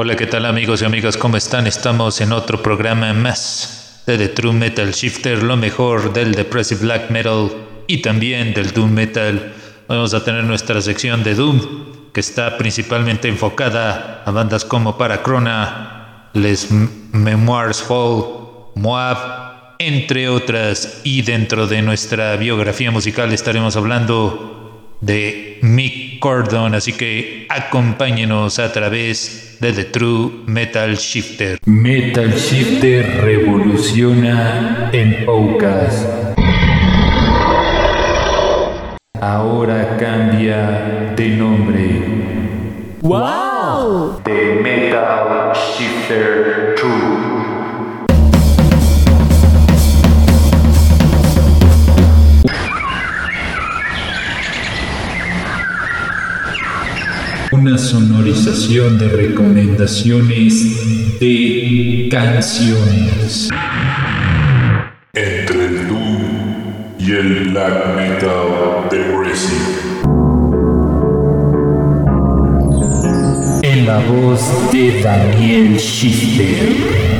Hola, 0.00 0.14
¿qué 0.14 0.28
tal 0.28 0.46
amigos 0.46 0.80
y 0.80 0.84
amigas? 0.84 1.16
¿Cómo 1.16 1.36
están? 1.36 1.66
Estamos 1.66 2.20
en 2.20 2.30
otro 2.30 2.62
programa 2.62 3.12
más 3.14 4.04
de 4.06 4.16
The 4.16 4.28
True 4.28 4.52
Metal 4.52 4.92
Shifter, 4.92 5.42
lo 5.42 5.56
mejor 5.56 6.12
del 6.12 6.36
Depressive 6.36 6.82
Black 6.82 7.10
Metal 7.10 7.50
y 7.88 7.96
también 7.96 8.54
del 8.54 8.70
Doom 8.70 8.92
Metal. 8.92 9.54
Vamos 9.88 10.14
a 10.14 10.22
tener 10.22 10.44
nuestra 10.44 10.80
sección 10.82 11.24
de 11.24 11.34
Doom, 11.34 12.12
que 12.12 12.20
está 12.20 12.56
principalmente 12.56 13.26
enfocada 13.26 14.22
a 14.24 14.30
bandas 14.30 14.64
como 14.64 14.96
Paracrona, 14.96 16.30
Les 16.32 16.70
Memoirs 16.70 17.82
Fall, 17.82 18.22
Moab, 18.76 19.74
entre 19.80 20.28
otras. 20.28 21.00
Y 21.02 21.22
dentro 21.22 21.66
de 21.66 21.82
nuestra 21.82 22.36
biografía 22.36 22.92
musical 22.92 23.32
estaremos 23.32 23.74
hablando 23.74 24.94
de 25.00 25.58
Mick 25.62 26.07
Cordon, 26.18 26.74
así 26.74 26.92
que 26.92 27.46
acompáñenos 27.48 28.58
a 28.58 28.72
través 28.72 29.58
de 29.60 29.72
The 29.72 29.84
True 29.84 30.30
Metal 30.46 30.96
Shifter. 30.96 31.58
Metal 31.66 32.32
Shifter 32.32 33.20
revoluciona 33.22 34.90
en 34.92 35.24
Poucas. 35.24 36.34
Ahora 39.20 39.96
cambia 39.98 41.12
de 41.16 41.28
nombre. 41.30 42.02
¡Wow! 43.00 44.20
The 44.24 44.60
Metal 44.62 45.52
Shifter 45.54 46.74
Una 57.60 57.76
sonorización 57.76 59.00
de 59.00 59.08
recomendaciones 59.08 61.18
de 61.18 62.08
canciones. 62.08 63.48
Entre 65.12 65.66
el 65.66 65.88
Doom 65.88 66.18
y 67.00 67.10
el 67.10 67.50
Black 67.50 67.96
Metal 67.96 68.88
Depressive. 68.88 69.58
En 73.62 73.86
la 73.86 73.98
voz 74.06 74.40
de 74.72 75.02
Daniel 75.02 75.80
Schifter. 75.80 77.17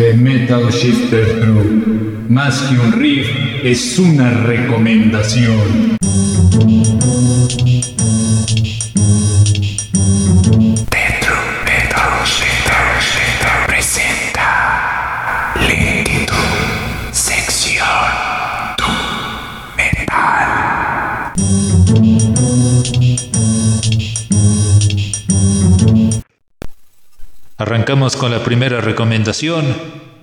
The 0.00 0.14
Metal 0.14 0.70
Shifter 0.70 1.42
True. 1.42 2.24
Más 2.30 2.58
que 2.62 2.78
un 2.78 2.90
riff, 2.92 3.28
es 3.62 3.98
una 3.98 4.30
recomendación. 4.30 5.98
Arrancamos 27.90 28.14
con 28.14 28.30
la 28.30 28.44
primera 28.44 28.80
recomendación. 28.80 29.66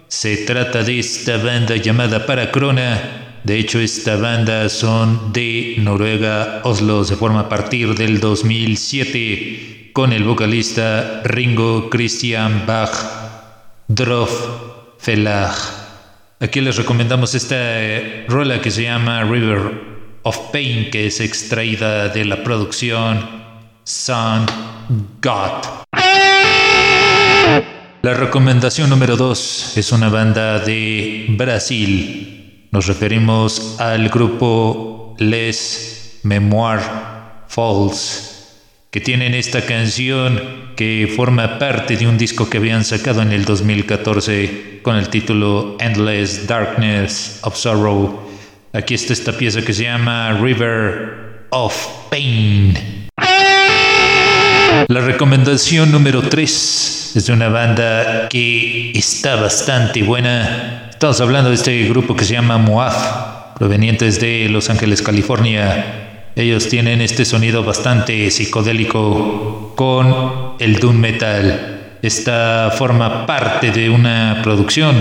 Se 0.08 0.38
trata 0.46 0.84
de 0.84 1.00
esta 1.00 1.36
banda 1.36 1.76
llamada 1.76 2.26
Paracrona. 2.26 3.42
De 3.44 3.60
hecho, 3.60 3.82
esta 3.82 4.16
banda 4.16 4.70
son 4.70 5.34
de 5.34 5.76
Noruega, 5.80 6.62
Oslo. 6.64 7.04
Se 7.04 7.18
forma 7.18 7.42
a 7.42 7.50
partir 7.50 7.94
del 7.96 8.22
2007 8.22 9.92
con 9.92 10.14
el 10.14 10.24
vocalista 10.24 11.22
Ringo 11.26 11.90
Christian 11.90 12.64
Bach 12.66 12.96
Drof 13.90 14.32
Felag. 14.98 15.54
Aquí 16.40 16.62
les 16.62 16.78
recomendamos 16.78 17.36
esta 17.36 17.58
eh, 17.60 18.26
rola 18.30 18.62
que 18.62 18.72
se 18.72 18.84
llama 18.84 19.26
River 19.26 20.22
of 20.24 20.38
Pain, 20.54 20.90
que 20.90 21.08
es 21.08 21.20
extraída 21.20 22.08
de 22.08 22.24
la 22.24 22.42
producción 22.46 23.28
Sun 23.84 24.46
God. 25.22 25.87
La 28.08 28.14
recomendación 28.14 28.90
número 28.90 29.18
2 29.18 29.74
es 29.76 29.92
una 29.92 30.08
banda 30.08 30.60
de 30.60 31.26
Brasil. 31.28 32.70
Nos 32.72 32.88
referimos 32.88 33.76
al 33.82 34.08
grupo 34.08 35.14
Les 35.20 36.22
Memoir 36.24 36.80
Falls, 37.50 38.62
que 38.92 39.02
tienen 39.02 39.34
esta 39.34 39.66
canción 39.66 40.42
que 40.78 41.14
forma 41.18 41.60
parte 41.60 41.98
de 41.98 42.08
un 42.08 42.18
disco 42.18 42.50
que 42.50 42.60
habían 42.60 42.86
sacado 42.86 43.22
en 43.22 43.34
el 43.34 43.44
2014 43.44 44.80
con 44.84 44.96
el 44.96 45.10
título 45.10 45.76
Endless 45.82 46.48
Darkness 46.48 47.42
of 47.42 47.58
Sorrow. 47.58 48.22
Aquí 48.72 48.94
está 48.94 49.12
esta 49.12 49.34
pieza 49.34 49.62
que 49.64 49.74
se 49.74 49.84
llama 49.84 50.32
River 50.42 51.48
of 51.50 51.76
Pain. 52.10 52.74
La 54.88 55.02
recomendación 55.02 55.92
número 55.92 56.22
3 56.22 56.97
es 57.18 57.30
una 57.30 57.50
banda 57.50 58.30
que 58.30 58.92
está 58.92 59.38
bastante 59.38 60.04
buena. 60.04 60.88
Estamos 60.90 61.20
hablando 61.20 61.50
de 61.50 61.56
este 61.56 61.90
grupo 61.90 62.16
que 62.16 62.24
se 62.24 62.34
llama 62.34 62.60
Moaf, 62.60 63.56
provenientes 63.58 64.22
de 64.22 64.48
Los 64.50 64.70
Ángeles, 64.70 65.02
California. 65.02 66.30
Ellos 66.36 66.70
tienen 66.70 67.02
este 67.02 67.26
sonido 67.26 67.64
bastante 67.64 68.30
psicodélico 68.30 69.74
con 69.76 70.56
el 70.60 70.80
doom 70.80 70.98
metal. 70.98 71.98
Esta 72.04 72.72
forma 72.78 73.26
parte 73.26 73.72
de 73.72 73.90
una 73.90 74.42
producción 74.44 74.96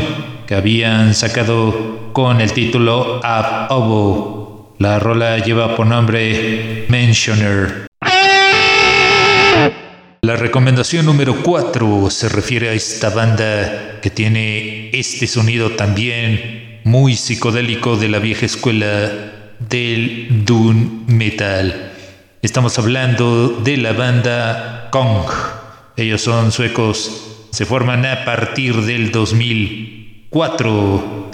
que 0.46 0.54
habían 0.54 1.14
sacado 1.14 2.12
con 2.14 2.40
el 2.40 2.52
título 2.52 3.20
Ab 3.22 3.70
Obo. 3.70 4.74
La 4.78 4.98
rola 4.98 5.36
lleva 5.38 5.76
por 5.76 5.86
nombre 5.86 6.86
Mentioner. 6.88 7.86
La 10.26 10.34
recomendación 10.34 11.06
número 11.06 11.40
4 11.40 12.10
se 12.10 12.28
refiere 12.28 12.68
a 12.68 12.72
esta 12.72 13.10
banda 13.10 14.00
que 14.02 14.10
tiene 14.10 14.90
este 14.90 15.28
sonido 15.28 15.76
también 15.76 16.80
muy 16.82 17.14
psicodélico 17.14 17.96
de 17.96 18.08
la 18.08 18.18
vieja 18.18 18.44
escuela 18.44 19.08
del 19.60 20.44
doom 20.44 21.06
metal. 21.06 21.92
Estamos 22.42 22.76
hablando 22.76 23.50
de 23.50 23.76
la 23.76 23.92
banda 23.92 24.88
Kong. 24.90 25.28
Ellos 25.96 26.22
son 26.22 26.50
suecos, 26.50 27.46
se 27.52 27.64
forman 27.64 28.04
a 28.04 28.24
partir 28.24 28.82
del 28.82 29.12
2004 29.12 31.30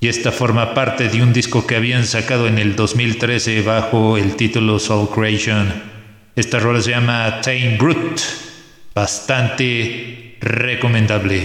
y 0.00 0.08
esta 0.08 0.32
forma 0.32 0.72
parte 0.72 1.10
de 1.10 1.22
un 1.22 1.34
disco 1.34 1.66
que 1.66 1.76
habían 1.76 2.06
sacado 2.06 2.48
en 2.48 2.58
el 2.58 2.76
2013 2.76 3.60
bajo 3.60 4.16
el 4.16 4.36
título 4.36 4.78
Soul 4.78 5.10
Creation. 5.10 5.91
Esta 6.34 6.58
rola 6.58 6.80
se 6.80 6.92
llama 6.92 7.42
Tame 7.42 7.76
Brute. 7.78 8.22
Bastante 8.94 10.38
recomendable. 10.40 11.44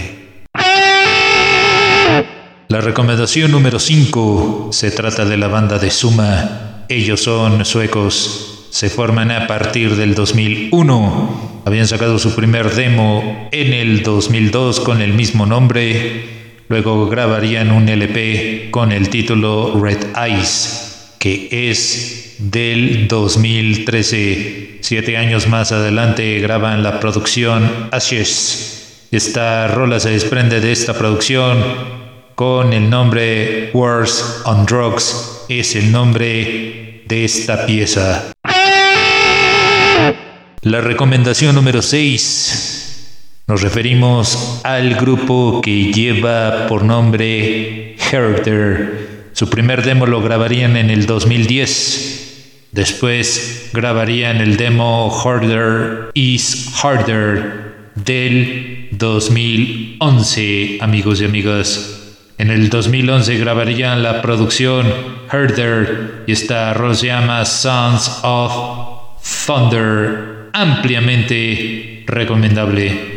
La 2.68 2.80
recomendación 2.80 3.50
número 3.50 3.78
5 3.78 4.70
se 4.72 4.90
trata 4.90 5.26
de 5.26 5.36
la 5.36 5.48
banda 5.48 5.78
de 5.78 5.90
Suma. 5.90 6.86
Ellos 6.88 7.20
son 7.20 7.66
suecos. 7.66 8.68
Se 8.70 8.88
forman 8.88 9.30
a 9.30 9.46
partir 9.46 9.94
del 9.94 10.14
2001. 10.14 11.62
Habían 11.66 11.86
sacado 11.86 12.18
su 12.18 12.34
primer 12.34 12.74
demo 12.74 13.48
en 13.52 13.74
el 13.74 14.02
2002 14.02 14.80
con 14.80 15.02
el 15.02 15.12
mismo 15.12 15.44
nombre. 15.44 16.38
Luego 16.68 17.08
grabarían 17.08 17.72
un 17.72 17.90
LP 17.90 18.70
con 18.70 18.92
el 18.92 19.10
título 19.10 19.78
Red 19.82 20.16
Eyes, 20.16 20.87
que 21.18 21.70
es 21.70 22.36
del 22.38 23.08
2013. 23.08 24.78
Siete 24.80 25.16
años 25.16 25.48
más 25.48 25.72
adelante 25.72 26.38
graban 26.40 26.82
la 26.82 27.00
producción 27.00 27.88
Ashes. 27.90 29.06
Esta 29.10 29.68
rola 29.68 30.00
se 30.00 30.10
desprende 30.10 30.60
de 30.60 30.72
esta 30.72 30.94
producción 30.94 31.58
con 32.34 32.72
el 32.72 32.88
nombre 32.88 33.70
Wars 33.72 34.42
on 34.44 34.66
Drugs. 34.66 35.44
Es 35.48 35.74
el 35.74 35.90
nombre 35.90 37.02
de 37.06 37.24
esta 37.24 37.66
pieza. 37.66 38.32
La 40.62 40.80
recomendación 40.80 41.54
número 41.54 41.82
6. 41.82 43.44
Nos 43.46 43.62
referimos 43.62 44.60
al 44.62 44.94
grupo 44.96 45.62
que 45.62 45.90
lleva 45.90 46.66
por 46.68 46.84
nombre 46.84 47.96
Herder. 48.12 49.07
Su 49.38 49.48
primer 49.48 49.84
demo 49.84 50.04
lo 50.04 50.20
grabarían 50.20 50.76
en 50.76 50.90
el 50.90 51.06
2010 51.06 52.66
Después 52.72 53.70
grabarían 53.72 54.38
el 54.38 54.56
demo 54.56 55.16
Harder 55.16 56.10
is 56.14 56.74
Harder 56.82 57.92
del 57.94 58.88
2011, 58.90 60.78
amigos 60.80 61.20
y 61.20 61.24
amigas. 61.24 62.16
En 62.36 62.50
el 62.50 62.68
2011 62.68 63.38
grabarían 63.38 64.02
la 64.02 64.22
producción 64.22 64.92
Herder 65.30 66.24
y 66.26 66.32
esta 66.32 66.74
se 66.94 67.06
llama 67.06 67.44
Sons 67.44 68.18
of 68.24 69.22
Thunder, 69.46 70.50
ampliamente 70.52 72.02
recomendable. 72.08 73.07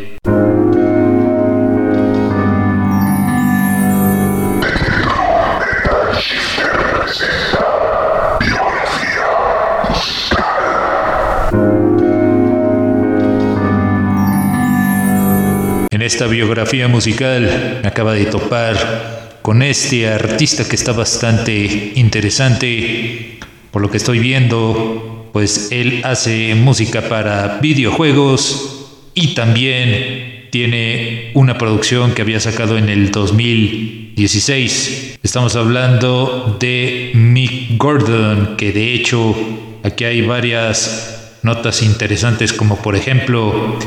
En 16.02 16.08
esta 16.08 16.26
biografía 16.26 16.88
musical 16.88 17.80
me 17.84 17.88
acaba 17.88 18.16
de 18.16 18.26
topar 18.26 19.38
con 19.44 19.62
este 19.62 20.10
artista 20.10 20.68
que 20.68 20.76
está 20.76 20.94
bastante 20.94 21.92
interesante. 21.94 23.38
Por 23.70 23.84
lo 23.84 23.92
que 23.92 23.98
estoy 23.98 24.18
viendo, 24.18 25.30
pues 25.32 25.72
él 25.72 26.02
hace 26.04 26.56
música 26.56 27.08
para 27.08 27.60
videojuegos 27.62 29.12
y 29.14 29.36
también 29.36 30.48
tiene 30.50 31.30
una 31.36 31.60
producción 31.60 32.16
que 32.16 32.24
había 32.24 32.40
sacado 32.40 32.80
en 32.80 32.90
el 32.90 33.12
2016. 33.12 35.20
Estamos 35.22 35.56
hablando 35.56 36.58
de 36.60 37.12
Mick 37.14 37.78
Gordon, 37.78 38.56
que 38.58 38.72
de 38.72 38.96
hecho 38.96 39.36
aquí 39.84 40.06
hay 40.06 40.24
varias 40.24 41.38
notas 41.44 41.84
interesantes 41.84 42.54
como 42.54 42.82
por 42.82 42.96
ejemplo 42.96 43.78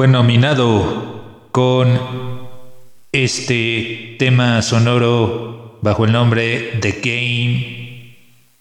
fue 0.00 0.08
nominado 0.08 1.48
con 1.52 2.00
este 3.12 4.16
tema 4.18 4.62
sonoro 4.62 5.78
bajo 5.82 6.06
el 6.06 6.12
nombre 6.12 6.78
The 6.80 7.00
Game 7.04 8.16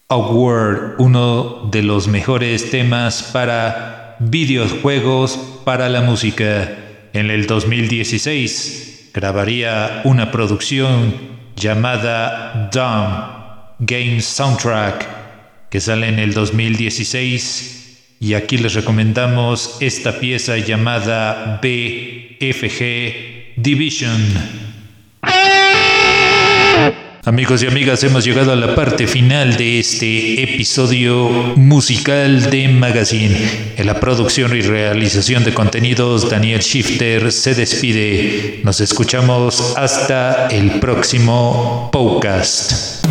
Award, 0.09 0.95
uno 0.97 1.69
de 1.71 1.81
los 1.81 2.09
mejores 2.09 2.71
temas 2.71 3.23
para 3.31 4.17
videojuegos 4.19 5.39
para 5.63 5.87
la 5.87 6.01
música. 6.01 6.75
En 7.13 7.31
el 7.31 7.47
2016 7.47 9.11
grabaría 9.13 10.01
una 10.03 10.33
producción 10.33 11.15
llamada 11.55 12.69
Dumb 12.73 13.87
Game 13.87 14.19
Soundtrack 14.19 15.69
que 15.69 15.79
sale 15.79 16.09
en 16.09 16.19
el 16.19 16.33
2016 16.33 17.78
y 18.19 18.33
aquí 18.33 18.57
les 18.57 18.73
recomendamos 18.73 19.77
esta 19.79 20.19
pieza 20.19 20.57
llamada 20.57 21.59
BFG 21.61 23.55
Division. 23.55 24.59
Amigos 27.25 27.61
y 27.63 27.67
amigas, 27.67 28.03
hemos 28.03 28.25
llegado 28.25 28.53
a 28.53 28.55
la 28.55 28.73
parte 28.75 29.05
final 29.05 29.55
de 29.55 29.79
este 29.79 30.41
episodio 30.41 31.29
musical 31.55 32.49
de 32.49 32.69
Magazine. 32.69 33.37
En 33.77 33.85
la 33.85 33.99
producción 33.99 34.55
y 34.55 34.61
realización 34.61 35.43
de 35.43 35.53
contenidos, 35.53 36.29
Daniel 36.29 36.61
Shifter 36.61 37.31
se 37.31 37.53
despide. 37.53 38.61
Nos 38.63 38.81
escuchamos 38.81 39.75
hasta 39.77 40.47
el 40.47 40.79
próximo 40.79 41.89
podcast. 41.91 43.05